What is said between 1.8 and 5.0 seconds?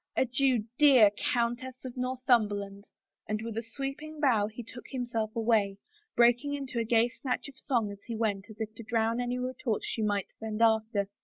of Northumberland," and with a sweeping bow he took